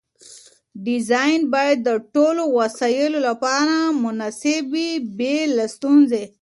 ډیزاین 0.85 1.41
باید 1.53 1.77
د 1.87 1.89
ټولو 2.13 2.43
وسایلو 2.59 3.19
لپاره 3.27 3.75
مناسب 4.03 4.63
وي 4.73 4.89
بې 5.17 5.35
له 5.57 5.65
ستونزې. 5.75 6.23